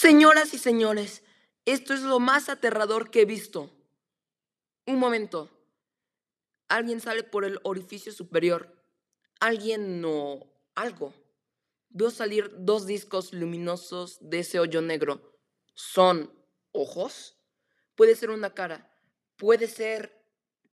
Señoras 0.00 0.54
y 0.54 0.58
señores, 0.58 1.24
esto 1.64 1.92
es 1.92 2.02
lo 2.02 2.20
más 2.20 2.48
aterrador 2.48 3.10
que 3.10 3.22
he 3.22 3.24
visto. 3.24 3.68
Un 4.86 5.00
momento. 5.00 5.50
Alguien 6.68 7.00
sale 7.00 7.24
por 7.24 7.44
el 7.44 7.58
orificio 7.64 8.12
superior. 8.12 8.80
Alguien 9.40 10.04
o 10.06 10.46
algo. 10.76 11.14
Veo 11.88 12.12
salir 12.12 12.48
dos 12.58 12.86
discos 12.86 13.32
luminosos 13.32 14.18
de 14.20 14.38
ese 14.38 14.60
hoyo 14.60 14.82
negro. 14.82 15.36
¿Son 15.74 16.32
ojos? 16.70 17.36
Puede 17.96 18.14
ser 18.14 18.30
una 18.30 18.54
cara. 18.54 18.96
Puede 19.34 19.66
ser 19.66 20.17